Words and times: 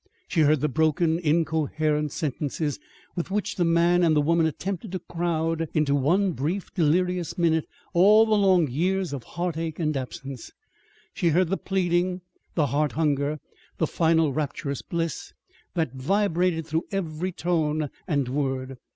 She 0.27 0.41
heard 0.41 0.61
the 0.61 0.67
broken, 0.67 1.19
incoherent 1.19 2.11
sentences 2.11 2.79
with 3.15 3.29
which 3.29 3.55
the 3.57 3.63
man 3.63 4.01
and 4.01 4.15
the 4.15 4.21
woman 4.21 4.47
attempted 4.47 4.91
to 4.93 4.99
crowd 4.99 5.69
into 5.75 5.93
one 5.93 6.31
brief 6.31 6.73
delirious 6.73 7.37
minute 7.37 7.67
all 7.93 8.25
the 8.25 8.33
long 8.33 8.67
years 8.67 9.13
of 9.13 9.21
heartache 9.21 9.77
and 9.77 9.95
absence. 9.95 10.51
She 11.13 11.27
heard 11.29 11.49
the 11.49 11.55
pleading, 11.57 12.21
the 12.55 12.65
heart 12.65 12.93
hunger, 12.93 13.39
the 13.77 13.85
final 13.85 14.33
rapturous 14.33 14.81
bliss 14.81 15.33
that 15.75 15.93
vibrated 15.93 16.65
through 16.65 16.85
every 16.91 17.31
tone 17.31 17.91
and 18.07 18.27
word. 18.27 18.79